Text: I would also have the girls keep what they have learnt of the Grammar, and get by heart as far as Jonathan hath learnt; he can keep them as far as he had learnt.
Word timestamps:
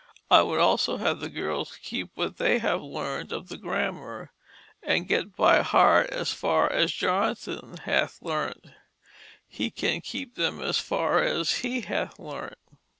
I 0.31 0.41
would 0.41 0.57
also 0.59 0.97
have 0.97 1.19
the 1.19 1.29
girls 1.29 1.77
keep 1.83 2.09
what 2.17 2.37
they 2.37 2.57
have 2.57 2.81
learnt 2.81 3.31
of 3.31 3.49
the 3.49 3.55
Grammar, 3.59 4.31
and 4.81 5.07
get 5.07 5.35
by 5.35 5.61
heart 5.61 6.09
as 6.09 6.33
far 6.33 6.71
as 6.73 6.91
Jonathan 6.91 7.77
hath 7.77 8.19
learnt; 8.19 8.65
he 9.47 9.69
can 9.69 10.01
keep 10.01 10.33
them 10.33 10.59
as 10.59 10.79
far 10.79 11.21
as 11.21 11.57
he 11.59 11.81
had 11.81 12.17
learnt. 12.17 12.57